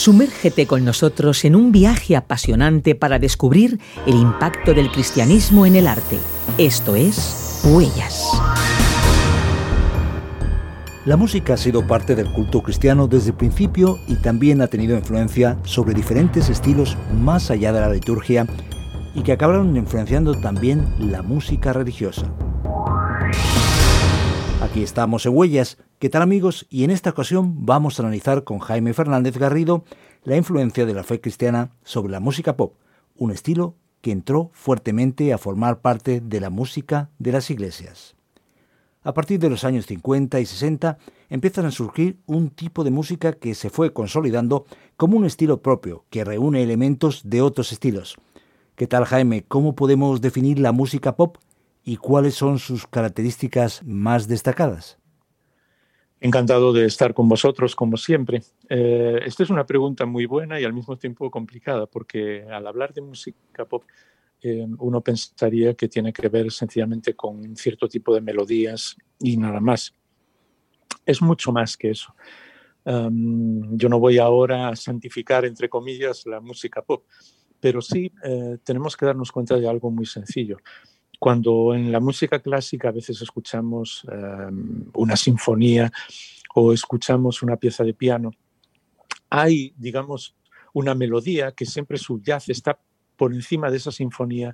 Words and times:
Sumérgete 0.00 0.66
con 0.66 0.82
nosotros 0.82 1.44
en 1.44 1.54
un 1.54 1.72
viaje 1.72 2.16
apasionante 2.16 2.94
para 2.94 3.18
descubrir 3.18 3.78
el 4.06 4.14
impacto 4.14 4.72
del 4.72 4.90
cristianismo 4.90 5.66
en 5.66 5.76
el 5.76 5.86
arte. 5.86 6.18
Esto 6.56 6.96
es 6.96 7.60
Huellas. 7.64 8.24
La 11.04 11.18
música 11.18 11.52
ha 11.52 11.56
sido 11.58 11.86
parte 11.86 12.14
del 12.14 12.32
culto 12.32 12.62
cristiano 12.62 13.08
desde 13.08 13.32
el 13.32 13.36
principio 13.36 13.98
y 14.08 14.14
también 14.14 14.62
ha 14.62 14.68
tenido 14.68 14.96
influencia 14.96 15.58
sobre 15.64 15.92
diferentes 15.92 16.48
estilos 16.48 16.96
más 17.20 17.50
allá 17.50 17.70
de 17.70 17.80
la 17.80 17.92
liturgia 17.92 18.46
y 19.14 19.20
que 19.20 19.32
acabaron 19.32 19.76
influenciando 19.76 20.32
también 20.40 20.82
la 20.98 21.20
música 21.20 21.74
religiosa. 21.74 22.32
Aquí 24.70 24.84
estamos 24.84 25.26
en 25.26 25.36
Huellas. 25.36 25.78
¿Qué 25.98 26.08
tal 26.08 26.22
amigos? 26.22 26.68
Y 26.70 26.84
en 26.84 26.92
esta 26.92 27.10
ocasión 27.10 27.66
vamos 27.66 27.98
a 27.98 28.04
analizar 28.04 28.44
con 28.44 28.60
Jaime 28.60 28.94
Fernández 28.94 29.36
Garrido 29.36 29.82
la 30.22 30.36
influencia 30.36 30.86
de 30.86 30.94
la 30.94 31.02
fe 31.02 31.20
cristiana 31.20 31.72
sobre 31.82 32.12
la 32.12 32.20
música 32.20 32.56
pop, 32.56 32.74
un 33.16 33.32
estilo 33.32 33.74
que 34.00 34.12
entró 34.12 34.50
fuertemente 34.52 35.32
a 35.32 35.38
formar 35.38 35.80
parte 35.80 36.20
de 36.20 36.40
la 36.40 36.50
música 36.50 37.10
de 37.18 37.32
las 37.32 37.50
iglesias. 37.50 38.14
A 39.02 39.12
partir 39.12 39.40
de 39.40 39.50
los 39.50 39.64
años 39.64 39.86
50 39.86 40.38
y 40.38 40.46
60 40.46 40.98
empiezan 41.30 41.66
a 41.66 41.72
surgir 41.72 42.20
un 42.26 42.50
tipo 42.50 42.84
de 42.84 42.92
música 42.92 43.32
que 43.32 43.56
se 43.56 43.70
fue 43.70 43.92
consolidando 43.92 44.66
como 44.96 45.16
un 45.16 45.24
estilo 45.24 45.62
propio, 45.62 46.04
que 46.10 46.22
reúne 46.22 46.62
elementos 46.62 47.22
de 47.24 47.42
otros 47.42 47.72
estilos. 47.72 48.18
¿Qué 48.76 48.86
tal 48.86 49.04
Jaime? 49.04 49.42
¿Cómo 49.48 49.74
podemos 49.74 50.20
definir 50.20 50.60
la 50.60 50.70
música 50.70 51.16
pop 51.16 51.38
y 51.84 51.96
cuáles 51.96 52.34
son 52.34 52.58
sus 52.58 52.86
características 52.86 53.82
más 53.84 54.28
destacadas? 54.28 54.98
Encantado 56.22 56.74
de 56.74 56.84
estar 56.84 57.14
con 57.14 57.28
vosotros, 57.28 57.74
como 57.74 57.96
siempre. 57.96 58.42
Eh, 58.68 59.20
esta 59.24 59.42
es 59.42 59.48
una 59.48 59.64
pregunta 59.64 60.04
muy 60.04 60.26
buena 60.26 60.60
y 60.60 60.64
al 60.64 60.74
mismo 60.74 60.98
tiempo 60.98 61.30
complicada, 61.30 61.86
porque 61.86 62.42
al 62.42 62.66
hablar 62.66 62.92
de 62.92 63.00
música 63.00 63.64
pop, 63.64 63.84
eh, 64.42 64.66
uno 64.78 65.00
pensaría 65.00 65.74
que 65.74 65.88
tiene 65.88 66.12
que 66.12 66.28
ver 66.28 66.52
sencillamente 66.52 67.14
con 67.14 67.56
cierto 67.56 67.88
tipo 67.88 68.14
de 68.14 68.20
melodías 68.20 68.96
y 69.18 69.38
nada 69.38 69.60
más. 69.60 69.94
Es 71.06 71.22
mucho 71.22 71.52
más 71.52 71.76
que 71.76 71.90
eso. 71.90 72.14
yo 72.84 73.88
no 73.88 73.98
voy 73.98 74.18
ahora 74.18 74.68
a 74.68 74.76
santificar, 74.76 75.44
entre 75.44 75.68
comillas, 75.68 76.26
la 76.26 76.40
música 76.40 76.82
pop, 76.82 77.04
pero 77.60 77.80
sí 77.80 78.12
eh, 78.24 78.58
tenemos 78.64 78.96
que 78.96 79.06
darnos 79.06 79.32
cuenta 79.32 79.56
de 79.56 79.68
algo 79.68 79.90
muy 79.90 80.06
sencillo. 80.06 80.58
Cuando 81.20 81.74
en 81.74 81.92
la 81.92 82.00
música 82.00 82.38
clásica 82.40 82.88
a 82.88 82.92
veces 82.92 83.20
escuchamos 83.20 84.06
em, 84.10 84.86
una 84.94 85.16
sinfonía 85.16 85.92
o 86.54 86.72
escuchamos 86.72 87.42
una 87.42 87.56
pieza 87.56 87.84
de 87.84 87.92
piano, 87.92 88.30
hay, 89.28 89.74
digamos, 89.76 90.34
una 90.72 90.94
melodía 90.94 91.52
que 91.52 91.66
siempre 91.66 91.98
subyace, 91.98 92.52
está 92.52 92.80
por 93.16 93.34
encima 93.34 93.70
de 93.70 93.76
esa 93.76 93.92
sinfonía, 93.92 94.50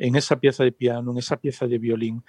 en 0.00 0.16
esa 0.16 0.40
pieza 0.40 0.64
de 0.64 0.72
piano, 0.72 1.12
en 1.12 1.18
esa 1.18 1.36
pieza 1.36 1.68
de 1.68 1.78
violín, 1.78 2.24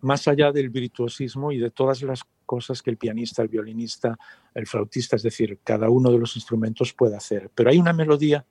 más 0.00 0.28
allá 0.28 0.52
del 0.52 0.70
virtuosismo 0.70 1.50
y 1.50 1.58
de 1.58 1.72
todas 1.72 2.02
las 2.02 2.22
cosas 2.46 2.82
que 2.82 2.90
el 2.90 2.98
pianista, 2.98 3.42
el 3.42 3.48
violinista, 3.48 4.16
el 4.54 4.68
flautista, 4.68 5.16
es 5.16 5.24
decir, 5.24 5.58
cada 5.64 5.90
uno 5.90 6.12
de 6.12 6.18
los 6.18 6.36
instrumentos 6.36 6.92
puede 6.92 7.16
hacer. 7.16 7.50
Pero 7.52 7.70
hay 7.70 7.78
una 7.78 7.92
melodía 7.92 8.46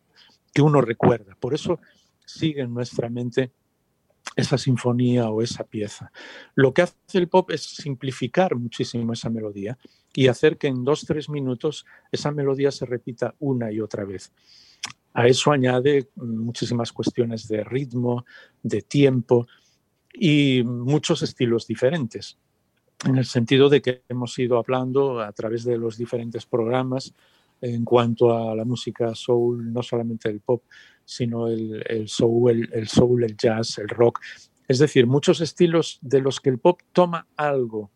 que 0.54 0.62
uno 0.62 0.82
recuerda, 0.82 1.38
por 1.40 1.54
eso 1.54 1.80
sigue 2.26 2.64
en 2.64 2.74
nuestra 2.74 3.08
mente 3.10 3.54
esa 4.38 4.58
sinfonía 4.58 5.30
o 5.30 5.42
esa 5.42 5.64
pieza. 5.64 6.12
Lo 6.54 6.72
que 6.72 6.84
hace 6.84 6.96
el 7.14 7.28
pop 7.28 7.50
es 7.50 7.64
simplificar 7.64 8.56
muchísimo 8.56 9.12
esa 9.12 9.32
melodía 9.32 9.78
y 10.14 10.28
hacer 10.28 10.58
que 10.58 10.68
en 10.68 10.84
dos, 10.86 11.06
tres 11.06 11.28
minutos 11.28 11.86
esa 12.12 12.32
melodía 12.32 12.72
se 12.72 12.86
repita 12.86 13.34
una 13.40 13.72
y 13.72 13.82
otra 13.82 14.06
vez. 14.06 14.32
A 15.14 15.28
eso 15.28 15.52
añade 15.52 16.10
muchísimas 16.16 16.94
cuestiones 16.94 17.48
de 17.48 17.64
ritmo, 17.64 18.26
de 18.62 18.84
tiempo 18.84 19.48
y 20.14 20.62
muchos 20.64 21.24
estilos 21.24 21.66
diferentes, 21.66 22.38
en 23.06 23.18
el 23.18 23.26
sentido 23.26 23.70
de 23.70 23.82
que 23.82 24.04
hemos 24.08 24.38
ido 24.38 24.60
hablando 24.60 25.20
a 25.20 25.32
través 25.32 25.64
de 25.64 25.78
los 25.78 25.98
diferentes 25.98 26.46
programas 26.46 27.16
en 27.60 27.84
cuanto 27.84 28.38
a 28.38 28.56
la 28.56 28.66
música 28.66 29.16
soul, 29.16 29.74
no 29.74 29.82
solamente 29.82 30.30
el 30.30 30.42
pop, 30.42 30.62
sino 31.08 31.48
el, 31.48 32.10
soul, 32.10 32.70
el, 32.74 32.88
soul, 32.90 33.24
el 33.24 33.38
jazz, 33.38 33.78
el 33.78 33.88
rock. 33.88 34.20
Es 34.68 34.78
decir, 34.78 35.08
muchos 35.08 35.40
estilos 35.40 36.00
de 36.02 36.20
los 36.20 36.42
que 36.42 36.50
el 36.50 36.60
pop 36.60 36.82
toma 36.92 37.28
algo 37.38 37.90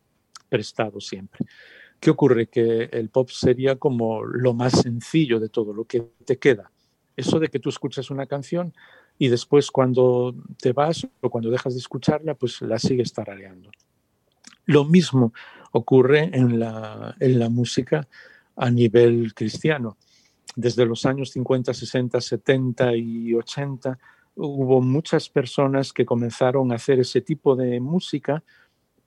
prestado 0.48 1.02
siempre. 1.02 1.46
¿Qué 2.00 2.10
ocurre? 2.10 2.48
Que 2.48 2.84
el 2.86 3.10
pop 3.10 3.30
sería 3.30 3.76
como 3.76 4.24
lo 4.24 4.54
más 4.54 4.80
sencillo 4.82 5.42
de 5.42 5.50
todo, 5.50 5.74
lo 5.74 5.84
que 5.84 6.02
te 6.24 6.38
queda. 6.38 6.72
Eso 7.18 7.38
de 7.38 7.50
que 7.50 7.60
tú 7.60 7.68
escuchas 7.68 8.10
una 8.12 8.28
canción 8.28 8.74
y 9.18 9.28
después 9.28 9.72
cuando 9.72 10.34
te 10.62 10.72
vas 10.72 11.06
o 11.20 11.30
cuando 11.30 11.52
dejas 11.52 11.74
de 11.74 11.80
escucharla, 11.80 12.36
pues 12.36 12.62
la 12.62 12.80
sigues 12.80 13.12
tarareando. 13.12 13.72
Lo 14.68 14.86
mismo 14.86 15.34
ocurre 15.74 16.30
en 16.32 16.62
la, 16.62 17.14
en 17.20 17.40
la 17.40 17.50
música 17.50 18.08
a 18.56 18.72
nivel 18.72 19.34
cristiano. 19.34 19.98
Desde 20.56 20.86
los 20.86 21.06
años 21.06 21.32
50, 21.32 21.74
60, 21.74 22.20
70 22.20 22.96
y 22.96 23.34
80 23.34 23.98
hubo 24.36 24.82
muchas 24.82 25.30
personas 25.30 25.94
que 25.94 26.06
comenzaron 26.06 26.72
a 26.72 26.76
hacer 26.76 27.00
ese 27.00 27.22
tipo 27.22 27.56
de 27.56 27.80
música, 27.80 28.44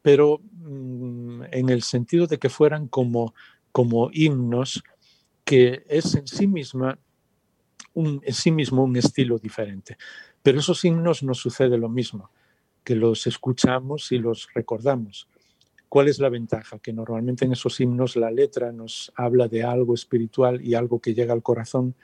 pero 0.02 0.40
mm, 0.52 1.42
en 1.50 1.68
el 1.68 1.82
sentido 1.82 2.26
de 2.26 2.38
que 2.38 2.48
fueran 2.48 2.88
como, 2.88 3.34
como 3.72 4.10
himnos, 4.12 4.82
que 5.44 5.84
es 5.88 6.14
en 6.14 6.26
sí 6.26 6.46
misma 6.46 6.98
un, 7.94 8.20
en 8.24 8.34
sí 8.34 8.50
mismo 8.50 8.84
un 8.84 8.96
estilo 8.96 9.38
diferente. 9.38 9.96
Pero 10.42 10.58
esos 10.58 10.84
himnos 10.84 11.22
no 11.22 11.34
sucede 11.34 11.78
lo 11.78 11.88
mismo, 11.88 12.30
que 12.82 12.94
los 12.94 13.26
escuchamos 13.26 14.12
y 14.12 14.18
los 14.18 14.48
recordamos. 14.54 15.28
¿Cuál 15.88 16.08
es 16.08 16.18
la 16.18 16.28
ventaja? 16.28 16.78
Que 16.78 16.92
normalmente 16.92 17.44
en 17.44 17.52
esos 17.52 17.78
himnos 17.80 18.16
la 18.16 18.30
letra 18.30 18.72
nos 18.72 19.12
habla 19.14 19.48
de 19.48 19.62
algo 19.62 19.94
espiritual 19.94 20.64
y 20.64 20.74
algo 20.74 21.00
que 21.00 21.14
llega 21.14 21.32
al 21.32 21.42
corazón 21.42 21.94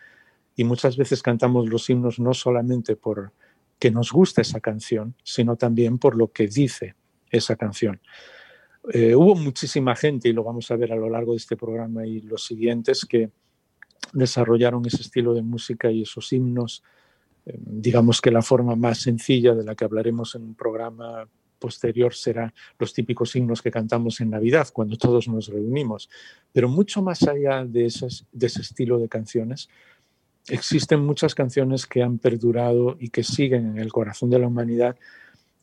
y 0.56 0.64
muchas 0.64 0.96
veces 0.96 1.22
cantamos 1.22 1.68
los 1.68 1.88
himnos 1.88 2.20
no 2.20 2.34
solamente 2.34 2.96
por 2.96 3.32
que 3.78 3.90
nos 3.90 4.12
gusta 4.12 4.42
esa 4.42 4.60
canción, 4.60 5.14
sino 5.24 5.56
también 5.56 5.98
por 5.98 6.14
lo 6.14 6.30
que 6.30 6.46
dice 6.46 6.94
esa 7.30 7.56
canción. 7.56 8.00
Eh, 8.92 9.14
hubo 9.14 9.34
muchísima 9.34 9.96
gente, 9.96 10.28
y 10.28 10.32
lo 10.32 10.44
vamos 10.44 10.70
a 10.70 10.76
ver 10.76 10.92
a 10.92 10.96
lo 10.96 11.08
largo 11.08 11.32
de 11.32 11.38
este 11.38 11.56
programa 11.56 12.06
y 12.06 12.20
los 12.20 12.44
siguientes, 12.44 13.06
que 13.06 13.30
desarrollaron 14.12 14.84
ese 14.86 15.02
estilo 15.02 15.34
de 15.34 15.42
música 15.42 15.90
y 15.90 16.02
esos 16.02 16.32
himnos. 16.32 16.82
Eh, 17.46 17.58
digamos 17.58 18.20
que 18.20 18.30
la 18.30 18.42
forma 18.42 18.76
más 18.76 18.98
sencilla 18.98 19.54
de 19.54 19.64
la 19.64 19.74
que 19.74 19.84
hablaremos 19.84 20.34
en 20.34 20.42
un 20.42 20.54
programa 20.54 21.26
posterior 21.60 22.14
será 22.14 22.52
los 22.78 22.92
típicos 22.92 23.36
himnos 23.36 23.62
que 23.62 23.70
cantamos 23.70 24.20
en 24.20 24.30
Navidad, 24.30 24.68
cuando 24.72 24.96
todos 24.96 25.28
nos 25.28 25.46
reunimos. 25.46 26.10
Pero 26.52 26.68
mucho 26.68 27.02
más 27.02 27.22
allá 27.22 27.64
de, 27.64 27.92
de 28.32 28.46
ese 28.46 28.60
estilo 28.62 28.98
de 28.98 29.08
canciones, 29.08 29.68
existen 30.48 31.00
muchas 31.00 31.34
canciones 31.34 31.86
que 31.86 32.02
han 32.02 32.18
perdurado 32.18 32.96
y 32.98 33.10
que 33.10 33.22
siguen 33.22 33.66
en 33.70 33.78
el 33.78 33.92
corazón 33.92 34.30
de 34.30 34.38
la 34.38 34.48
humanidad, 34.48 34.96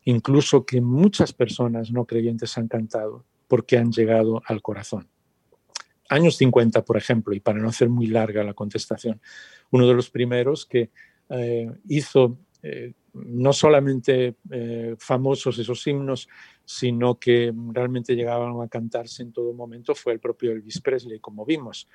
incluso 0.06 0.66
que 0.66 0.80
muchas 0.80 1.34
personas 1.34 1.91
no 1.91 2.06
creyentes 2.06 2.58
han 2.58 2.68
cantado 2.68 3.25
porque 3.47 3.78
han 3.78 3.91
llegado 3.91 4.41
al 4.46 4.62
corazón. 4.62 5.09
Años 6.09 6.38
50, 6.38 6.85
por 6.85 6.96
ejemplo, 6.96 7.34
y 7.34 7.41
para 7.41 7.59
no 7.59 7.68
hacer 7.68 7.90
muy 7.90 8.08
larga 8.08 8.44
la 8.44 8.53
contestación, 8.53 9.19
uno 9.72 9.88
de 9.88 9.94
los 9.94 10.09
primeros 10.09 10.66
que 10.66 10.90
eh, 11.29 11.69
hizo 11.90 12.38
eh, 12.64 12.94
no 13.25 13.53
solamente 13.53 14.35
eh, 14.51 14.95
famosos 14.97 15.57
esos 15.59 15.85
himnos, 15.88 16.28
sino 16.66 17.16
que 17.19 17.53
realmente 17.72 18.16
llegaban 18.16 18.59
a 18.61 18.67
cantarse 18.67 19.23
en 19.23 19.31
todo 19.31 19.53
momento 19.53 19.95
fue 19.95 20.13
el 20.13 20.19
propio 20.19 20.51
Elvis 20.51 20.81
Presley, 20.81 21.19
como 21.19 21.46
vimos, 21.46 21.87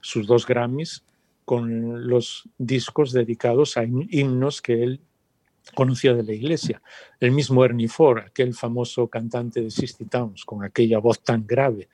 sus 0.00 0.26
dos 0.26 0.46
Grammys 0.46 1.04
con 1.44 2.08
los 2.08 2.48
discos 2.58 3.12
dedicados 3.12 3.76
a 3.76 3.84
himnos 3.84 4.62
que 4.62 4.82
él 4.82 5.00
conocía 5.74 6.14
de 6.14 6.22
la 6.22 6.32
iglesia. 6.32 6.80
El 7.18 7.32
mismo 7.32 7.64
Ernie 7.64 7.88
Ford, 7.88 8.18
aquel 8.18 8.54
famoso 8.54 9.08
cantante 9.08 9.60
de 9.60 9.70
Sixty 9.70 10.04
Towns, 10.04 10.44
con 10.44 10.64
aquella 10.64 10.98
voz 10.98 11.20
tan 11.22 11.46
grave. 11.46 11.88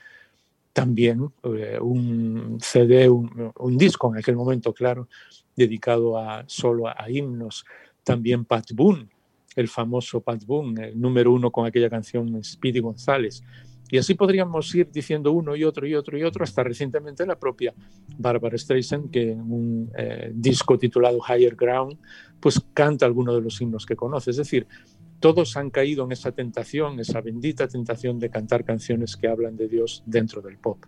También 0.72 1.30
eh, 1.42 1.78
un 1.80 2.58
CD, 2.60 3.08
un, 3.08 3.50
un, 3.58 3.78
disco 3.78 4.12
en 4.12 4.18
aquel 4.18 4.36
momento, 4.36 4.74
claro, 4.74 5.08
dedicado 5.56 6.18
a, 6.18 6.44
solo 6.46 6.86
a 6.86 7.10
himnos 7.10 7.64
también 8.06 8.44
Pat 8.44 8.70
Boone, 8.72 9.08
el 9.56 9.66
famoso 9.66 10.20
Pat 10.20 10.44
Boone, 10.44 10.90
el 10.90 11.00
número 11.00 11.32
uno 11.32 11.50
con 11.50 11.66
aquella 11.66 11.90
canción 11.90 12.42
Speedy 12.42 12.78
González. 12.78 13.42
Y 13.90 13.98
así 13.98 14.14
podríamos 14.14 14.72
ir 14.76 14.90
diciendo 14.92 15.32
uno 15.32 15.56
y 15.56 15.64
otro 15.64 15.88
y 15.88 15.94
otro 15.96 16.16
y 16.16 16.22
otro, 16.22 16.44
hasta 16.44 16.62
recientemente 16.62 17.26
la 17.26 17.36
propia 17.36 17.74
Barbara 18.16 18.56
Streisand, 18.56 19.10
que 19.10 19.32
en 19.32 19.40
un 19.40 19.90
eh, 19.98 20.30
disco 20.32 20.78
titulado 20.78 21.18
Higher 21.18 21.56
Ground, 21.56 21.98
pues 22.38 22.60
canta 22.72 23.06
alguno 23.06 23.34
de 23.34 23.40
los 23.40 23.60
himnos 23.60 23.84
que 23.84 23.96
conoce. 23.96 24.30
Es 24.30 24.36
decir, 24.36 24.68
todos 25.18 25.56
han 25.56 25.70
caído 25.70 26.04
en 26.04 26.12
esa 26.12 26.30
tentación, 26.30 27.00
esa 27.00 27.20
bendita 27.20 27.66
tentación 27.66 28.20
de 28.20 28.30
cantar 28.30 28.64
canciones 28.64 29.16
que 29.16 29.26
hablan 29.26 29.56
de 29.56 29.66
Dios 29.66 30.04
dentro 30.06 30.42
del 30.42 30.58
pop. 30.58 30.78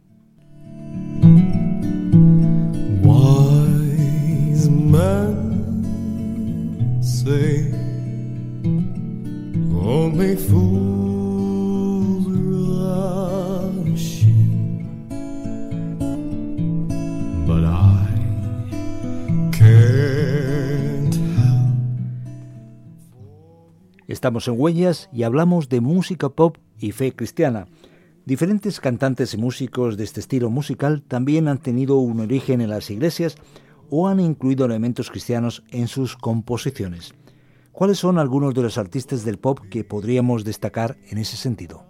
Wow. 3.03 3.59
men 4.89 5.58
say 7.01 7.73
only 9.75 10.37
fools 10.37 12.27
rush 12.29 14.25
in, 14.25 14.85
but 17.47 17.65
I 17.65 18.07
can't 19.53 21.15
help. 21.15 21.69
Estamos 24.09 24.49
en 24.49 24.55
Huellas 24.59 25.09
y 25.13 25.23
hablamos 25.23 25.69
de 25.69 25.81
música 25.81 26.29
pop 26.29 26.59
y 26.79 26.93
fe 26.93 27.13
cristiana. 27.13 27.67
Diferentes 28.27 28.81
cantantes 28.81 29.33
y 29.33 29.39
músicos 29.39 29.97
de 29.97 30.05
este 30.05 30.21
estilo 30.21 30.51
musical 30.51 31.03
también 31.03 31.49
han 31.49 31.59
tenido 31.59 31.97
un 31.97 32.21
origen 32.21 32.61
en 32.61 32.69
las 32.69 32.91
iglesias 32.91 33.37
o 33.91 34.09
han 34.09 34.21
incluido 34.21 34.67
elementos 34.67 35.11
cristianos 35.11 35.63
en 35.71 35.89
sus 35.89 36.17
composiciones. 36.17 37.15
¿Cuáles 37.73 37.99
son 37.99 38.19
algunos 38.19 38.55
de 38.55 38.63
los 38.63 38.77
artistas 38.77 39.25
del 39.25 39.39
pop 39.39 39.61
que 39.71 39.85
podríamos 39.85 40.45
destacar 40.45 40.97
en 41.11 41.19
ese 41.19 41.37
sentido? 41.37 41.89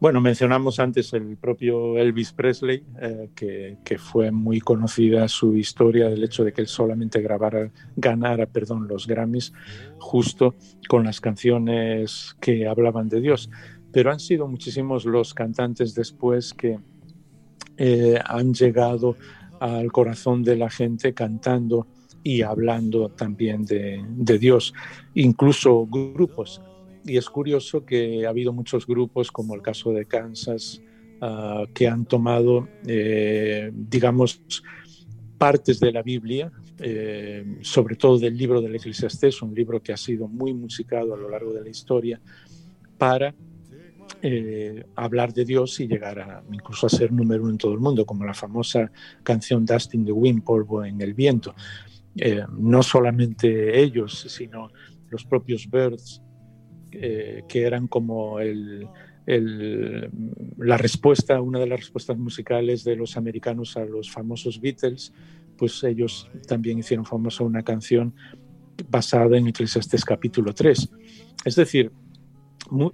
Bueno, 0.00 0.22
mencionamos 0.22 0.80
antes 0.80 1.12
el 1.12 1.36
propio 1.36 1.98
Elvis 1.98 2.32
Presley, 2.32 2.82
eh, 3.02 3.28
que, 3.34 3.98
fue 3.98 4.30
muy 4.30 4.58
conocida 4.58 5.28
su 5.28 5.54
historia 5.58 6.08
del 6.08 6.24
hecho 6.24 6.42
de 6.42 6.54
que 6.54 6.62
él 6.62 6.68
solamente 6.68 7.20
grabara, 7.20 7.70
ganara 7.96 8.46
perdón, 8.46 8.88
los 8.88 9.06
Grammys 9.06 9.52
justo 9.98 10.54
con 10.88 11.04
las 11.04 11.20
canciones 11.20 12.34
que 12.40 12.66
hablaban 12.66 13.10
de 13.10 13.20
Dios. 13.20 13.50
Pero 13.92 14.10
han 14.10 14.20
sido 14.20 14.48
muchísimos 14.48 15.04
los 15.04 15.34
cantantes 15.34 15.94
después 15.94 16.54
que 16.54 16.78
eh, 17.76 18.18
han 18.24 18.54
llegado 18.54 19.16
al 19.60 19.92
corazón 19.92 20.42
de 20.42 20.56
la 20.56 20.70
gente 20.70 21.14
cantando 21.14 21.86
y 22.22 22.42
hablando 22.42 23.10
también 23.10 23.64
de, 23.64 24.38
Dios, 24.38 24.74
incluso 25.14 25.86
grupos. 25.86 26.60
Y 27.04 27.16
es 27.16 27.30
curioso 27.30 27.84
que 27.84 28.26
ha 28.26 28.30
habido 28.30 28.52
muchos 28.52 28.86
grupos, 28.86 29.30
como 29.30 29.54
el 29.54 29.62
caso 29.62 29.92
de 29.92 30.04
Kansas, 30.06 30.82
uh, 31.22 31.66
que 31.72 31.88
han 31.88 32.04
tomado, 32.04 32.68
eh, 32.86 33.70
digamos, 33.72 34.42
partes 35.38 35.80
de 35.80 35.92
la 35.92 36.02
Biblia, 36.02 36.52
eh, 36.78 37.58
sobre 37.62 37.96
todo 37.96 38.18
del 38.18 38.36
libro 38.36 38.60
del 38.60 38.74
Eclesiastés, 38.74 39.40
un 39.42 39.54
libro 39.54 39.82
que 39.82 39.92
ha 39.92 39.96
sido 39.96 40.28
muy 40.28 40.52
musicado 40.52 41.14
a 41.14 41.16
lo 41.16 41.30
largo 41.30 41.52
de 41.52 41.62
la 41.62 41.68
historia, 41.68 42.20
para 42.98 43.34
eh, 44.22 44.84
hablar 44.96 45.32
de 45.32 45.44
Dios 45.44 45.80
y 45.80 45.86
llegar 45.86 46.18
a, 46.18 46.42
incluso 46.52 46.86
a 46.86 46.90
ser 46.90 47.10
número 47.12 47.42
uno 47.42 47.52
en 47.52 47.58
todo 47.58 47.72
el 47.72 47.80
mundo, 47.80 48.04
como 48.04 48.24
la 48.24 48.34
famosa 48.34 48.90
canción 49.22 49.64
Dustin 49.64 50.04
the 50.04 50.12
Wind, 50.12 50.44
Polvo 50.44 50.84
en 50.84 51.00
el 51.00 51.14
Viento. 51.14 51.54
Eh, 52.16 52.42
no 52.58 52.82
solamente 52.82 53.80
ellos, 53.80 54.26
sino 54.28 54.70
los 55.08 55.24
propios 55.24 55.70
Birds, 55.70 56.22
eh, 56.92 57.44
que 57.48 57.62
eran 57.62 57.86
como 57.86 58.40
el, 58.40 58.86
el, 59.26 60.10
la 60.58 60.76
respuesta, 60.76 61.40
una 61.40 61.58
de 61.58 61.66
las 61.66 61.80
respuestas 61.80 62.18
musicales 62.18 62.84
de 62.84 62.96
los 62.96 63.16
americanos 63.16 63.76
a 63.76 63.84
los 63.84 64.10
famosos 64.10 64.60
Beatles, 64.60 65.12
pues 65.56 65.82
ellos 65.84 66.28
también 66.46 66.78
hicieron 66.78 67.06
famosa 67.06 67.44
una 67.44 67.62
canción 67.62 68.14
basada 68.88 69.36
en 69.36 69.48
Eclesiastes 69.48 70.04
capítulo 70.04 70.54
3. 70.54 70.90
Es 71.44 71.54
decir, 71.54 71.92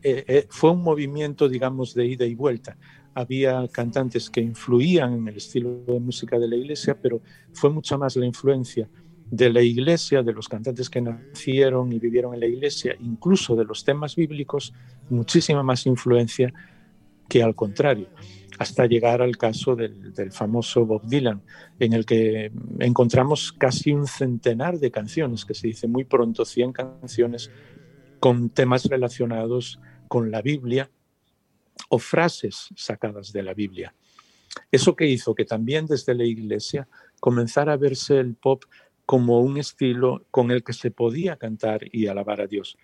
eh, 0.03 0.25
eh, 0.27 0.47
fue 0.49 0.71
un 0.71 0.83
movimiento, 0.83 1.49
digamos, 1.49 1.95
de 1.95 2.07
ida 2.07 2.25
y 2.25 2.35
vuelta. 2.35 2.77
Había 3.15 3.67
cantantes 3.69 4.31
que 4.31 4.41
influían 4.41 5.15
en 5.15 5.29
el 5.29 5.37
estilo 5.37 5.85
de 5.87 6.01
música 6.01 6.39
de 6.39 6.49
la 6.49 6.57
iglesia, 6.57 6.97
pero 7.01 7.21
fue 7.53 7.71
mucha 7.71 7.97
más 7.97 8.17
la 8.17 8.27
influencia 8.27 8.89
de 9.31 9.51
la 9.51 9.63
iglesia, 9.63 10.23
de 10.23 10.33
los 10.33 10.49
cantantes 10.49 10.89
que 10.89 11.01
nacieron 11.01 11.93
y 11.93 11.99
vivieron 11.99 12.35
en 12.35 12.41
la 12.41 12.47
iglesia, 12.47 12.97
incluso 13.01 13.57
de 13.57 13.65
los 13.65 13.85
temas 13.85 14.15
bíblicos, 14.15 14.73
muchísima 15.11 15.63
más 15.63 15.87
influencia 15.87 16.53
que 17.29 17.43
al 17.43 17.55
contrario, 17.57 18.09
hasta 18.59 18.87
llegar 18.87 19.21
al 19.21 19.37
caso 19.37 19.75
del, 19.75 20.15
del, 20.15 20.31
famoso 20.31 20.87
Bob 20.87 21.03
Dylan, 21.07 21.43
en 21.81 21.93
el 21.93 22.07
que 22.07 22.53
encontramos 22.79 23.53
casi 23.53 23.93
un 23.93 24.07
centenar 24.07 24.79
de 24.79 24.91
canciones, 24.91 25.45
que 25.45 25.55
se 25.55 25.67
dice 25.67 25.89
muy 25.89 26.05
pronto 26.05 26.45
100 26.45 26.73
canciones, 26.73 27.51
con 28.21 28.51
temas 28.51 28.85
relacionados 28.85 29.81
con 30.09 30.31
la 30.31 30.43
Biblia 30.43 30.91
o 31.89 31.99
frases 31.99 32.69
sacadas 32.75 33.33
de 33.33 33.43
la 33.43 33.55
Biblia. 33.55 33.95
Eso 34.71 34.97
que 34.97 35.07
hizo 35.07 35.35
que 35.35 35.45
también 35.45 35.87
desde 35.87 36.15
la 36.15 36.25
iglesia 36.25 36.89
comenzara 37.21 37.75
a 37.75 37.77
verse 37.77 38.19
el 38.19 38.35
pop 38.35 38.65
como 39.05 39.41
un 39.41 39.59
estilo 39.59 40.25
con 40.31 40.51
el 40.51 40.65
que 40.65 40.73
se 40.73 40.91
podía 40.91 41.37
cantar 41.37 41.83
y 41.93 42.07
alabar 42.07 42.41
a 42.41 42.47
Dios. 42.47 42.77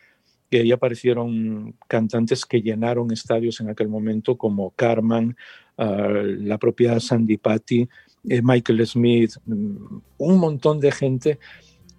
Y 0.50 0.58
ahí 0.58 0.70
aparecieron 0.70 1.74
cantantes 1.88 2.44
que 2.44 2.60
llenaron 2.60 3.10
estadios 3.10 3.60
en 3.60 3.70
aquel 3.70 3.88
momento 3.88 4.36
como 4.36 4.70
Carmen, 4.72 5.34
uh, 5.78 5.84
la 5.84 6.58
propia 6.58 7.00
Sandy 7.00 7.38
Patty, 7.38 7.88
eh, 8.28 8.42
Michael 8.42 8.86
Smith, 8.86 9.32
mm, 9.46 9.96
un 10.18 10.38
montón 10.38 10.78
de 10.78 10.92
gente 10.92 11.38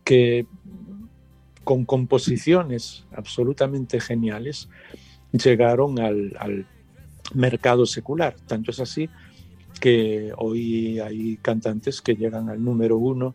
que 0.03 0.45
con 1.63 1.85
composiciones 1.85 3.05
absolutamente 3.15 3.99
geniales 3.99 4.69
llegaron 5.31 5.99
al, 5.99 6.67
mercado 7.33 7.85
secular. 7.85 8.35
Tanto 8.47 8.71
es 8.71 8.79
así 8.79 9.09
que 9.79 10.31
hoy 10.37 10.99
hay 10.99 11.37
cantantes 11.37 12.01
que 12.01 12.15
llegan 12.15 12.49
al 12.49 12.63
número 12.63 12.97
uno 12.97 13.33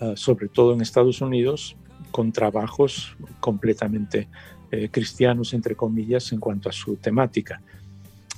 Ah, 0.00 0.14
sobre 0.16 0.48
todo 0.48 0.74
en 0.74 0.80
Estados 0.80 1.20
Unidos, 1.20 1.76
con 2.10 2.32
trabajos 2.32 3.16
completamente 3.40 4.28
eh, 4.70 4.88
cristianos, 4.90 5.54
entre 5.54 5.76
comillas, 5.76 6.32
en 6.32 6.40
cuanto 6.40 6.68
a 6.68 6.72
su 6.72 6.96
temática. 6.96 7.62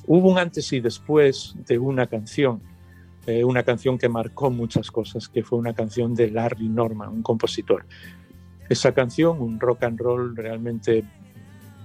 Hubo 0.07 0.31
un 0.31 0.39
antes 0.39 0.73
y 0.73 0.81
después 0.81 1.57
de 1.67 1.79
una 1.79 2.07
canción, 2.07 2.61
eh, 3.27 3.43
una 3.43 3.63
canción 3.63 3.97
que 3.97 4.09
marcó 4.09 4.51
muchas 4.51 4.91
cosas, 4.91 5.29
que 5.29 5.43
fue 5.43 5.59
una 5.59 5.75
canción 5.75 6.15
de 6.15 6.31
Larry 6.31 6.69
Norman, 6.69 7.09
un 7.09 7.23
compositor. 7.23 7.87
Esa 8.69 8.93
canción, 8.93 9.41
un 9.41 9.61
rock 9.61 9.85
and 9.85 10.01
roll 10.01 10.37
realmente 10.37 11.05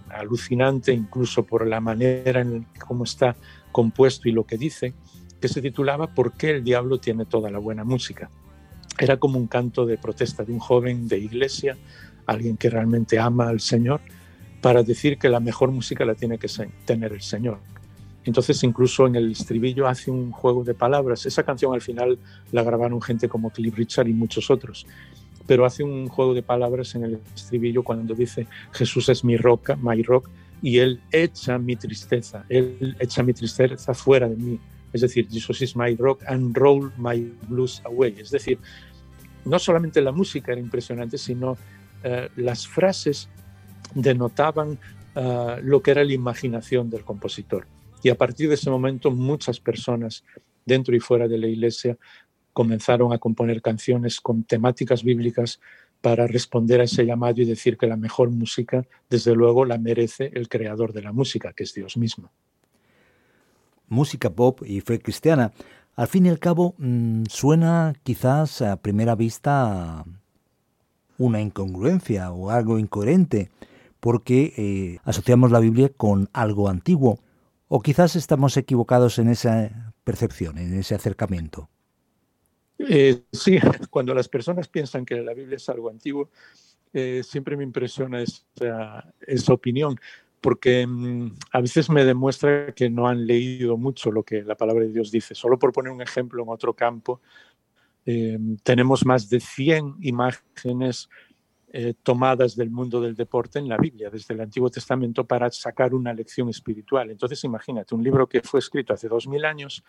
alucinante, 0.10 0.94
incluso 0.94 1.44
por 1.44 1.66
la 1.68 1.80
manera 1.80 2.42
en 2.42 2.66
cómo 2.86 3.04
está 3.04 3.36
compuesto 3.72 4.28
y 4.28 4.32
lo 4.32 4.46
que 4.46 4.58
dice, 4.58 4.94
que 5.40 5.48
se 5.48 5.62
titulaba 5.62 6.08
¿Por 6.08 6.34
qué 6.34 6.52
el 6.52 6.64
diablo 6.64 7.00
tiene 7.00 7.26
toda 7.26 7.50
la 7.50 7.60
buena 7.60 7.84
música? 7.84 8.30
Era 9.00 9.18
como 9.18 9.40
un 9.40 9.48
canto 9.48 9.86
de 9.86 9.98
protesta 9.98 10.44
de 10.44 10.54
un 10.54 10.60
joven 10.60 11.08
de 11.08 11.18
iglesia, 11.18 11.78
alguien 12.26 12.58
que 12.58 12.70
realmente 12.70 13.18
ama 13.20 13.48
al 13.48 13.60
Señor, 13.60 14.02
para 14.62 14.84
decir 14.84 15.18
que 15.18 15.30
la 15.30 15.40
mejor 15.40 15.72
música 15.72 16.06
la 16.06 16.14
tiene 16.14 16.38
que 16.38 16.48
tener 16.86 17.14
el 17.14 17.22
Señor. 17.22 17.60
Entonces 18.24 18.64
incluso 18.64 19.08
en 19.08 19.16
el 19.16 19.32
estribillo 19.32 19.88
hace 19.88 20.12
un 20.12 20.32
juego 20.32 20.64
de 20.64 20.76
palabras. 20.76 21.26
Esa 21.26 21.44
canción 21.44 21.74
al 21.74 21.82
final 21.82 22.20
la 22.52 22.62
grabaron 22.62 23.02
gente 23.02 23.28
como 23.28 23.50
Cliff 23.50 23.76
Richard 23.76 24.08
y 24.08 24.14
muchos 24.14 24.52
otros. 24.52 24.86
Pero 25.48 25.66
hace 25.66 25.84
un 25.84 26.08
juego 26.08 26.34
de 26.34 26.44
palabras 26.44 26.96
en 26.96 27.04
el 27.04 27.20
estribillo 27.36 27.84
cuando 27.84 28.14
dice 28.14 28.48
Jesús 28.72 29.10
es 29.10 29.24
mi 29.24 29.38
roca, 29.38 29.76
my 29.76 30.02
rock, 30.04 30.30
y 30.62 30.80
Él 30.80 31.02
echa 31.12 31.58
mi 31.58 31.76
tristeza, 31.76 32.46
Él 32.50 32.96
echa 33.00 33.24
mi 33.24 33.34
tristeza 33.34 33.94
fuera 33.94 34.30
de 34.30 34.36
mí. 34.36 34.60
Es 34.94 35.02
decir, 35.02 35.28
Jesus 35.30 35.62
is 35.62 35.76
my 35.76 35.96
rock 35.96 36.22
and 36.28 36.56
roll 36.56 36.92
my 36.98 37.32
blues 37.48 37.82
away. 37.86 38.16
Es 38.20 38.30
decir, 38.30 38.60
no 39.46 39.58
solamente 39.58 40.02
la 40.02 40.12
música 40.12 40.52
era 40.52 40.62
impresionante, 40.62 41.18
sino 41.18 41.52
uh, 41.52 41.58
las 42.36 42.68
frases 42.68 43.30
denotaban 43.96 44.78
uh, 45.16 45.62
lo 45.64 45.82
que 45.82 45.92
era 45.92 46.04
la 46.04 46.14
imaginación 46.14 46.90
del 46.90 47.04
compositor. 47.04 47.66
Y 48.04 48.10
a 48.10 48.16
partir 48.16 48.50
de 48.50 48.56
ese 48.56 48.70
momento 48.70 49.12
muchas 49.12 49.60
personas 49.60 50.24
dentro 50.66 50.96
y 50.96 51.00
fuera 51.00 51.28
de 51.28 51.38
la 51.38 51.48
iglesia 51.48 51.98
comenzaron 52.54 53.14
a 53.14 53.18
componer 53.18 53.62
canciones 53.62 54.22
con 54.22 54.44
temáticas 54.44 55.04
bíblicas 55.04 55.60
para 56.02 56.28
responder 56.28 56.82
a 56.82 56.86
ese 56.86 57.06
llamado 57.06 57.42
y 57.42 57.46
decir 57.46 57.78
que 57.78 57.88
la 57.88 57.98
mejor 57.98 58.32
música, 58.32 58.86
desde 59.10 59.36
luego, 59.36 59.66
la 59.66 59.78
merece 59.78 60.32
el 60.34 60.50
creador 60.50 60.94
de 60.94 61.04
la 61.04 61.12
música, 61.12 61.54
que 61.54 61.64
es 61.64 61.74
Dios 61.74 61.98
mismo 61.98 62.32
música 63.92 64.30
pop 64.30 64.62
y 64.66 64.82
fe 64.82 65.00
cristiana. 65.00 65.52
Al 65.96 66.08
fin 66.08 66.26
y 66.26 66.30
al 66.30 66.40
cabo, 66.40 66.74
mmm, 66.78 67.24
suena 67.30 67.94
quizás 68.04 68.62
a 68.62 68.78
primera 68.78 69.14
vista 69.16 70.06
una 71.18 71.42
incongruencia 71.42 72.32
o 72.32 72.50
algo 72.50 72.80
incoherente, 72.80 73.52
porque 74.00 74.54
eh, 74.58 75.00
asociamos 75.04 75.52
la 75.52 75.60
Biblia 75.60 75.92
con 75.96 76.30
algo 76.34 76.70
antiguo, 76.70 77.20
o 77.68 77.82
quizás 77.82 78.16
estamos 78.16 78.58
equivocados 78.58 79.20
en 79.20 79.30
esa 79.30 79.94
percepción, 80.04 80.58
en 80.58 80.74
ese 80.74 80.96
acercamiento. 80.96 81.70
Eh, 82.90 83.24
sí, 83.32 83.60
cuando 83.90 84.14
las 84.14 84.28
personas 84.30 84.68
piensan 84.68 85.06
que 85.06 85.16
la 85.22 85.34
Biblia 85.34 85.58
es 85.58 85.70
algo 85.70 85.90
antiguo, 85.90 86.30
eh, 86.94 87.22
siempre 87.24 87.56
me 87.58 87.64
impresiona 87.64 88.22
esa, 88.22 89.14
esa 89.22 89.54
opinión, 89.54 89.98
porque 90.42 90.86
mm, 90.88 91.36
a 91.54 91.62
veces 91.62 91.90
me 91.90 92.04
demuestra 92.06 92.74
que 92.74 92.90
no 92.90 93.08
han 93.08 93.26
leído 93.28 93.78
mucho 93.78 94.12
lo 94.12 94.24
que 94.24 94.44
la 94.44 94.56
palabra 94.56 94.84
de 94.86 94.94
Dios 94.94 95.12
dice. 95.12 95.36
Solo 95.36 95.60
por 95.60 95.72
poner 95.74 95.92
un 95.94 96.02
ejemplo 96.02 96.44
en 96.44 96.50
otro 96.50 96.74
campo, 96.76 97.22
Eh, 98.06 98.38
tenemos 98.64 99.06
más 99.06 99.30
de 99.30 99.40
100 99.40 99.98
imágenes 100.02 101.10
eh, 101.74 101.94
tomadas 102.04 102.56
del 102.56 102.70
mundo 102.70 103.00
del 103.02 103.16
deporte 103.16 103.60
en 103.60 103.70
la 103.70 103.78
Biblia, 103.78 104.10
desde 104.10 104.34
el 104.34 104.42
Antiguo 104.42 104.70
Testamento, 104.70 105.26
para 105.26 105.50
sacar 105.52 105.94
una 105.94 106.14
lección 106.14 106.50
espiritual. 106.50 107.12
Entonces, 107.12 107.44
imagínate, 107.44 107.96
un 107.96 108.04
libro 108.04 108.28
que 108.28 108.42
fue 108.42 108.60
escrito 108.60 108.94
hace 108.94 109.08
dos 109.08 109.28
mil 109.28 109.46
años, 109.46 109.84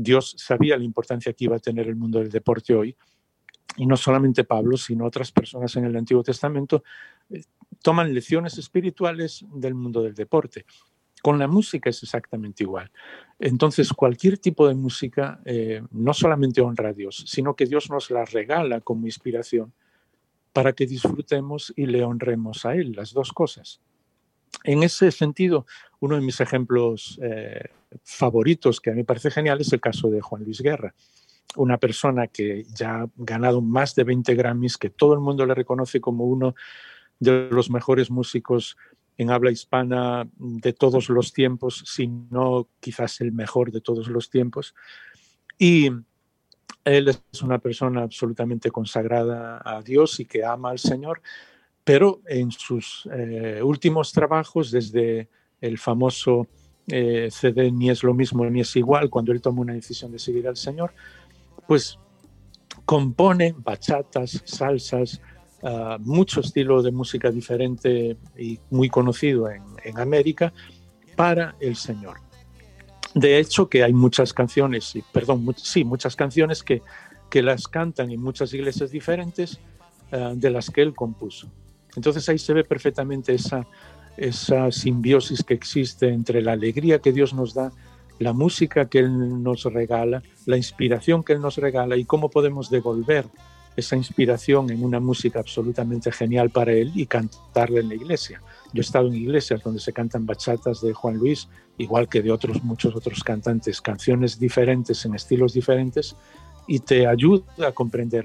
Dios 0.00 0.36
sabía 0.38 0.78
la 0.78 0.84
importancia 0.84 1.32
que 1.32 1.44
iba 1.44 1.56
a 1.56 1.58
tener 1.58 1.88
el 1.88 1.96
mundo 1.96 2.20
del 2.20 2.30
deporte 2.30 2.72
hoy, 2.72 2.96
y 3.76 3.84
no 3.84 3.96
solamente 3.96 4.44
Pablo, 4.44 4.76
sino 4.76 5.04
otras 5.04 5.32
personas 5.32 5.74
en 5.74 5.86
el 5.86 5.96
Antiguo 5.96 6.22
Testamento, 6.22 6.84
eh, 7.30 7.42
toman 7.82 8.14
lecciones 8.14 8.56
espirituales 8.58 9.44
del 9.52 9.74
mundo 9.74 10.02
del 10.02 10.14
deporte. 10.14 10.64
Con 11.20 11.36
la 11.40 11.48
música 11.48 11.90
es 11.90 12.00
exactamente 12.02 12.62
igual. 12.62 12.92
Entonces, 13.40 13.92
cualquier 13.92 14.38
tipo 14.38 14.68
de 14.68 14.74
música 14.74 15.40
eh, 15.44 15.82
no 15.90 16.14
solamente 16.14 16.60
honra 16.60 16.90
a 16.90 16.92
Dios, 16.92 17.24
sino 17.26 17.56
que 17.56 17.66
Dios 17.66 17.90
nos 17.90 18.12
la 18.12 18.24
regala 18.24 18.80
como 18.80 19.06
inspiración 19.06 19.72
para 20.52 20.72
que 20.74 20.86
disfrutemos 20.86 21.72
y 21.76 21.86
le 21.86 22.04
honremos 22.04 22.64
a 22.64 22.74
Él, 22.74 22.92
las 22.92 23.12
dos 23.12 23.32
cosas. 23.32 23.80
En 24.62 24.84
ese 24.84 25.10
sentido, 25.10 25.66
uno 25.98 26.14
de 26.14 26.22
mis 26.22 26.40
ejemplos 26.40 27.18
eh, 27.20 27.70
favoritos, 28.02 28.80
que 28.80 28.90
a 28.90 28.92
mí 28.92 28.98
me 28.98 29.04
parece 29.04 29.30
genial, 29.30 29.60
es 29.60 29.72
el 29.72 29.80
caso 29.80 30.10
de 30.10 30.20
Juan 30.20 30.44
Luis 30.44 30.60
Guerra, 30.60 30.94
una 31.56 31.78
persona 31.78 32.26
que 32.26 32.64
ya 32.74 33.02
ha 33.02 33.10
ganado 33.16 33.60
más 33.60 33.94
de 33.94 34.04
20 34.04 34.34
Grammys, 34.34 34.76
que 34.76 34.90
todo 34.90 35.14
el 35.14 35.20
mundo 35.20 35.46
le 35.46 35.54
reconoce 35.54 36.00
como 36.00 36.24
uno 36.24 36.54
de 37.18 37.48
los 37.50 37.70
mejores 37.70 38.10
músicos 38.10 38.76
en 39.16 39.30
habla 39.30 39.50
hispana 39.50 40.28
de 40.36 40.72
todos 40.72 41.08
los 41.08 41.32
tiempos, 41.32 41.82
si 41.86 42.06
no 42.06 42.68
quizás 42.78 43.20
el 43.20 43.32
mejor 43.32 43.72
de 43.72 43.80
todos 43.80 44.06
los 44.08 44.30
tiempos. 44.30 44.74
Y 45.58 45.90
él 46.84 47.08
es 47.08 47.42
una 47.42 47.58
persona 47.58 48.02
absolutamente 48.02 48.70
consagrada 48.70 49.60
a 49.64 49.82
Dios 49.82 50.20
y 50.20 50.24
que 50.24 50.44
ama 50.44 50.70
al 50.70 50.78
Señor, 50.78 51.20
pero 51.82 52.20
en 52.26 52.52
sus 52.52 53.08
eh, 53.12 53.60
últimos 53.62 54.12
trabajos, 54.12 54.70
desde 54.70 55.28
el 55.60 55.78
famoso 55.78 56.46
eh, 56.88 57.30
Ni 57.72 57.90
es 57.90 58.02
lo 58.02 58.14
mismo 58.14 58.44
ni 58.46 58.60
es 58.60 58.74
igual, 58.76 59.10
cuando 59.10 59.32
él 59.32 59.40
toma 59.40 59.60
una 59.60 59.74
decisión 59.74 60.12
de 60.12 60.18
seguir 60.18 60.48
al 60.48 60.56
Señor, 60.56 60.92
pues 61.66 61.98
compone 62.84 63.54
bachatas, 63.58 64.42
salsas, 64.46 65.20
uh, 65.62 65.98
mucho 66.00 66.40
estilo 66.40 66.82
de 66.82 66.90
música 66.90 67.30
diferente 67.30 68.16
y 68.36 68.58
muy 68.70 68.88
conocido 68.88 69.50
en, 69.50 69.98
América 69.98 70.52
para 71.16 71.54
el 71.60 71.76
Señor. 71.76 72.16
De 73.14 73.38
hecho, 73.38 73.68
que 73.68 73.82
hay 73.84 73.92
muchas 73.92 74.32
canciones, 74.32 74.94
y, 74.96 75.02
perdón, 75.12 75.54
sí, 75.56 75.84
muchas 75.84 76.16
canciones 76.16 76.62
que, 76.62 76.82
que 77.30 77.42
las 77.42 77.68
cantan 77.68 78.10
en 78.10 78.22
muchas 78.22 78.54
iglesias 78.54 78.90
diferentes 78.90 79.58
uh, 80.12 80.34
de 80.34 80.50
las 80.50 80.70
que 80.70 80.82
él 80.82 80.94
compuso. 80.94 81.50
Entonces 81.96 82.28
ahí 82.28 82.38
se 82.38 82.54
ve 82.54 82.64
perfectamente 82.64 83.34
esa, 83.34 83.66
esa 84.18 84.70
simbiosis 84.72 85.42
que 85.42 85.54
existe 85.54 86.08
entre 86.08 86.42
la 86.42 86.52
alegría 86.52 86.98
que 86.98 87.12
Dios 87.12 87.32
nos 87.34 87.54
da, 87.54 87.72
la 88.18 88.32
música 88.32 88.88
que 88.88 88.98
Él 88.98 89.42
nos 89.42 89.64
regala, 89.64 90.22
la 90.44 90.56
inspiración 90.56 91.22
que 91.22 91.34
Él 91.34 91.40
nos 91.40 91.56
regala 91.56 91.96
y 91.96 92.04
cómo 92.04 92.28
podemos 92.28 92.68
devolver 92.68 93.26
esa 93.76 93.94
inspiración 93.94 94.70
en 94.70 94.82
una 94.82 94.98
música 94.98 95.38
absolutamente 95.38 96.10
genial 96.10 96.50
para 96.50 96.72
Él 96.72 96.90
y 96.96 97.06
cantarla 97.06 97.78
en 97.78 97.88
la 97.88 97.94
iglesia. 97.94 98.42
Yo 98.72 98.80
he 98.80 98.84
estado 98.84 99.06
en 99.06 99.14
iglesias 99.14 99.62
donde 99.62 99.78
se 99.78 99.92
cantan 99.92 100.26
bachatas 100.26 100.80
de 100.80 100.92
Juan 100.92 101.16
Luis, 101.16 101.48
igual 101.78 102.08
que 102.08 102.20
de 102.20 102.32
otros 102.32 102.64
muchos 102.64 102.96
otros 102.96 103.22
cantantes, 103.22 103.80
canciones 103.80 104.40
diferentes 104.40 105.04
en 105.04 105.14
estilos 105.14 105.52
diferentes, 105.52 106.16
y 106.66 106.80
te 106.80 107.06
ayuda 107.06 107.68
a 107.68 107.72
comprender 107.72 108.24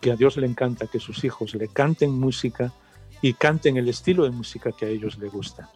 que 0.00 0.10
a 0.10 0.16
Dios 0.16 0.38
le 0.38 0.46
encanta 0.46 0.86
que 0.86 0.98
sus 0.98 1.22
hijos 1.22 1.54
le 1.54 1.68
canten 1.68 2.10
música 2.10 2.72
y 3.24 3.32
canten 3.32 3.78
el 3.78 3.88
estilo 3.88 4.24
de 4.24 4.30
música 4.30 4.70
que 4.70 4.84
a 4.84 4.88
ellos 4.90 5.16
les 5.16 5.32
gusta. 5.32 5.70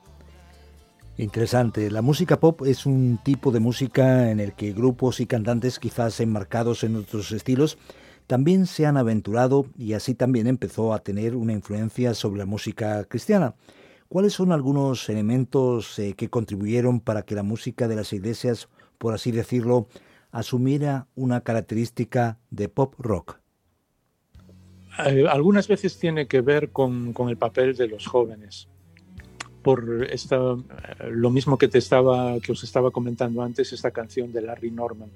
Interesante. 1.17 1.91
La 1.91 2.03
música 2.03 2.39
pop 2.39 2.61
es 2.67 2.85
un 2.85 3.19
tipo 3.25 3.51
de 3.53 3.59
música 3.59 4.31
en 4.31 4.39
el 4.39 4.53
que 4.53 4.75
grupos 4.75 5.19
y 5.21 5.27
cantantes 5.27 5.79
quizás 5.79 6.21
enmarcados 6.21 6.85
en 6.85 6.97
otros 6.97 7.33
estilos 7.33 7.79
también 8.27 8.67
se 8.67 8.85
han 8.85 8.99
aventurado 8.99 9.65
y 9.79 9.95
así 9.95 10.15
también 10.15 10.47
empezó 10.47 10.93
a 10.93 10.99
tener 10.99 11.35
una 11.35 11.55
influencia 11.55 12.13
sobre 12.13 12.41
la 12.41 12.45
música 12.45 13.05
cristiana. 13.05 13.55
¿Cuáles 14.11 14.35
son 14.35 14.53
algunos 14.53 15.09
elementos 15.09 15.99
eh, 15.99 16.13
que 16.13 16.29
contribuyeron 16.29 17.01
para 17.01 17.23
que 17.23 17.35
la 17.35 17.43
música 17.43 17.89
de 17.89 17.97
las 17.97 18.13
iglesias, 18.13 18.69
por 18.99 19.15
así 19.15 19.33
decirlo, 19.33 19.89
asumiera 20.33 21.07
una 21.15 21.41
característica 21.41 22.39
de 22.51 22.69
pop 22.69 22.93
rock? 22.99 23.39
Eh, 25.07 25.27
algunas 25.29 25.69
veces 25.69 25.99
tiene 25.99 26.27
que 26.27 26.41
ver 26.41 26.71
con, 26.71 27.13
con, 27.13 27.29
el 27.29 27.37
papel 27.37 27.77
de 27.77 27.89
los 27.89 28.07
jóvenes. 28.07 28.69
Por 29.63 30.07
esta, 30.11 30.37
eh, 30.37 31.11
lo 31.11 31.31
mismo 31.31 31.59
que, 31.59 31.69
te 31.69 31.79
estaba, 31.79 32.39
que 32.41 32.53
os 32.53 32.65
estaba 32.65 32.91
comentando 32.91 33.43
antes, 33.43 33.73
esta 33.73 33.91
canción 33.91 34.33
de 34.33 34.43
Larry 34.43 34.71
Norman 34.71 35.11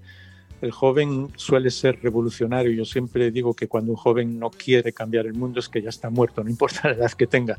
el 0.63 0.71
joven 0.71 1.29
suele 1.37 1.71
ser 1.71 2.01
revolucionario. 2.03 2.71
Yo 2.73 2.85
siempre 2.85 3.31
digo 3.31 3.53
que 3.55 3.69
cuando 3.69 3.91
un 3.91 3.97
joven 3.97 4.39
no 4.39 4.51
quiere 4.51 4.93
cambiar 4.93 5.27
el 5.27 5.35
mundo 5.35 5.61
es 5.61 5.69
que 5.69 5.83
ya 5.83 5.91
está 5.91 6.09
muerto, 6.09 6.43
no 6.43 6.51
importa 6.51 6.89
la 6.89 6.95
edad 6.95 7.13
que 7.13 7.27
tenga, 7.27 7.59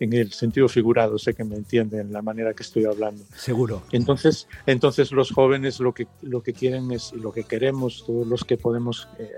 en 0.00 0.12
el 0.12 0.32
sentido 0.32 0.68
figurado, 0.68 1.18
sé 1.18 1.34
que 1.34 1.44
me 1.44 1.56
entienden 1.56 2.12
la 2.12 2.22
manera 2.22 2.54
que 2.54 2.62
estoy 2.62 2.84
hablando. 2.84 3.24
Seguro. 3.36 3.82
Entonces, 3.90 4.48
entonces 4.66 5.10
los 5.10 5.32
jóvenes 5.32 5.80
lo 5.80 5.92
que, 5.92 6.06
lo 6.22 6.42
que 6.42 6.52
quieren 6.52 6.92
es, 6.92 7.12
y 7.14 7.18
lo 7.18 7.32
que 7.32 7.42
queremos, 7.42 8.04
todos 8.06 8.26
los 8.26 8.44
que 8.44 8.56
podemos 8.56 9.08
eh, 9.18 9.28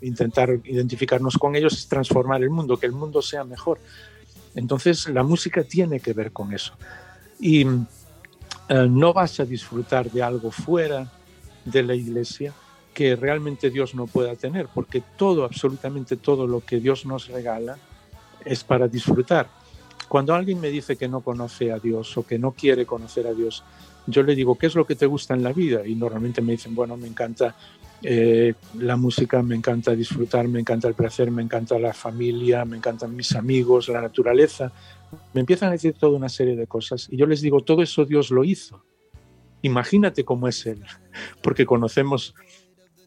intentar 0.00 0.50
identificarnos 0.64 1.36
con 1.38 1.56
ellos, 1.56 1.74
es 1.74 1.88
transformar 1.88 2.42
el 2.42 2.50
mundo, 2.50 2.76
que 2.76 2.86
el 2.86 2.92
mundo 2.92 3.22
sea 3.22 3.44
mejor. 3.44 3.78
Entonces, 4.54 5.08
la 5.08 5.22
música 5.22 5.64
tiene 5.64 6.00
que 6.00 6.12
ver 6.12 6.32
con 6.32 6.52
eso. 6.52 6.74
Y 7.38 7.66
eh, 8.68 8.86
no 8.88 9.12
vas 9.12 9.38
a 9.40 9.44
disfrutar 9.44 10.10
de 10.10 10.22
algo 10.22 10.50
fuera 10.50 11.10
de 11.64 11.82
la 11.82 11.94
iglesia 11.94 12.52
que 12.94 13.14
realmente 13.14 13.68
Dios 13.70 13.94
no 13.94 14.06
pueda 14.06 14.34
tener, 14.36 14.68
porque 14.72 15.02
todo, 15.16 15.44
absolutamente 15.44 16.16
todo 16.16 16.46
lo 16.46 16.60
que 16.60 16.80
Dios 16.80 17.04
nos 17.04 17.28
regala 17.28 17.76
es 18.44 18.64
para 18.64 18.88
disfrutar. 18.88 19.48
Cuando 20.08 20.34
alguien 20.34 20.60
me 20.60 20.70
dice 20.70 20.96
que 20.96 21.08
no 21.08 21.20
conoce 21.20 21.72
a 21.72 21.78
Dios 21.78 22.16
o 22.16 22.26
que 22.26 22.38
no 22.38 22.52
quiere 22.52 22.86
conocer 22.86 23.26
a 23.26 23.34
Dios, 23.34 23.62
yo 24.06 24.22
le 24.22 24.34
digo, 24.34 24.56
¿qué 24.56 24.66
es 24.66 24.74
lo 24.74 24.86
que 24.86 24.94
te 24.94 25.04
gusta 25.04 25.34
en 25.34 25.42
la 25.42 25.52
vida? 25.52 25.86
Y 25.86 25.94
normalmente 25.94 26.40
me 26.40 26.52
dicen, 26.52 26.74
bueno, 26.74 26.96
me 26.96 27.08
encanta 27.08 27.54
eh, 28.02 28.54
la 28.78 28.96
música, 28.96 29.42
me 29.42 29.54
encanta 29.54 29.94
disfrutar, 29.94 30.48
me 30.48 30.60
encanta 30.60 30.88
el 30.88 30.94
placer, 30.94 31.30
me 31.30 31.42
encanta 31.42 31.78
la 31.78 31.92
familia, 31.92 32.64
me 32.64 32.76
encantan 32.76 33.14
mis 33.14 33.34
amigos, 33.34 33.88
la 33.88 34.00
naturaleza. 34.00 34.72
Me 35.32 35.40
empiezan 35.40 35.70
a 35.70 35.72
decir 35.72 35.94
toda 35.94 36.16
una 36.16 36.28
serie 36.28 36.56
de 36.56 36.66
cosas 36.66 37.08
y 37.10 37.16
yo 37.16 37.26
les 37.26 37.40
digo, 37.40 37.62
todo 37.62 37.82
eso 37.82 38.04
Dios 38.04 38.30
lo 38.30 38.44
hizo. 38.44 38.84
Imagínate 39.62 40.24
cómo 40.24 40.48
es 40.48 40.66
Él, 40.66 40.84
porque 41.42 41.66
conocemos 41.66 42.34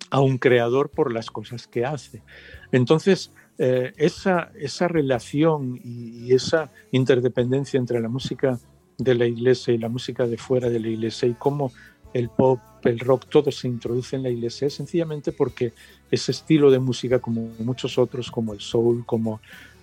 a 0.10 0.22
un 0.22 0.38
creador 0.38 0.90
por 0.90 1.14
las 1.14 1.30
cosas 1.30 1.68
que 1.68 1.86
hace. 1.86 2.24
Entonces, 2.72 3.32
eh, 3.58 3.92
esa, 3.98 4.52
esa 4.56 4.88
relación 4.88 5.80
y, 5.84 6.34
esa 6.34 6.72
interdependencia 6.92 7.78
entre 7.78 8.00
la 8.00 8.08
música 8.08 8.58
de 8.98 9.16
la 9.16 9.26
iglesia 9.26 9.74
y 9.74 9.78
la 9.78 9.90
música 9.90 10.26
de 10.26 10.38
fuera 10.38 10.70
de 10.70 10.80
la 10.80 10.88
iglesia 10.88 11.28
y 11.28 11.34
cómo 11.34 11.72
el 12.14 12.30
pop, 12.30 12.60
el 12.84 13.00
rock, 13.00 13.26
todo 13.30 13.52
se 13.52 13.68
introduce 13.68 14.16
en 14.16 14.24
la 14.24 14.30
iglesia 14.30 14.68
es 14.68 14.74
sencillamente 14.74 15.32
porque 15.32 15.74
ese 16.10 16.32
estilo 16.32 16.72
de 16.72 16.80
música, 16.80 17.20
como 17.20 17.52
muchos 17.60 17.98
otros, 17.98 18.32
como 18.32 18.54
el 18.54 18.62
soul, 18.62 19.06
como 19.06 19.42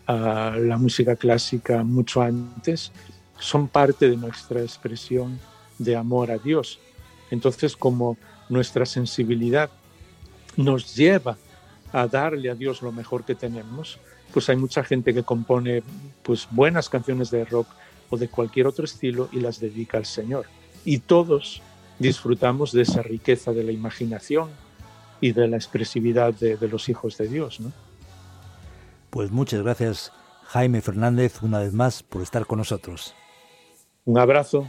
uh, 0.09 0.59
la 0.59 0.77
música 0.79 1.17
clásica 1.17 1.85
mucho 1.85 2.23
antes, 2.23 2.93
son 3.39 3.69
parte 3.69 4.09
de 4.09 4.17
nuestra 4.17 4.61
expresión 4.61 5.39
de 5.79 5.95
amor 5.95 6.31
a 6.31 6.39
Dios. 6.39 6.81
Entonces, 7.31 7.77
como 7.77 8.17
nuestra 8.49 8.87
sensibilidad 8.87 9.71
nos 10.57 10.95
lleva 10.97 11.37
a 11.93 12.07
darle 12.07 12.51
a 12.51 12.55
Dios 12.55 12.83
lo 12.83 12.93
mejor 12.93 13.25
que 13.25 13.35
tenemos, 13.35 13.99
pues 14.33 14.49
hay 14.49 14.57
mucha 14.57 14.83
gente 14.85 15.15
que 15.15 15.23
compone 15.23 15.83
pues 16.23 16.49
buenas 16.51 16.89
canciones 16.89 17.31
de 17.31 17.45
rock 17.45 17.69
o 18.11 18.17
de 18.17 18.29
cualquier 18.29 18.67
otro 18.67 18.85
estilo 18.85 19.29
y 19.33 19.41
las 19.41 19.61
dedica 19.61 19.99
al 19.99 20.07
Señor. 20.07 20.47
Y 20.85 20.99
todos 20.99 21.63
disfrutamos 21.99 22.73
de 22.73 22.83
esa 22.83 23.03
riqueza 23.03 23.53
de 23.53 23.65
la 23.65 23.73
imaginación 23.73 24.51
y 25.21 25.33
de 25.33 25.49
la 25.49 25.57
expresividad 25.57 26.35
de, 26.35 26.57
de 26.57 26.69
los 26.69 26.89
hijos 26.89 27.17
de 27.19 27.29
Dios. 27.29 27.61
¿no? 27.61 27.73
Pues 29.11 29.31
muchas 29.31 29.63
gracias 29.63 30.13
Jaime 30.45 30.81
Fernández 30.81 31.43
una 31.43 31.61
vez 31.61 31.73
más 31.73 32.03
por 32.03 32.23
estar 32.23 32.47
con 32.47 32.59
nosotros. 32.59 33.15
Un 34.05 34.19
abrazo. 34.19 34.69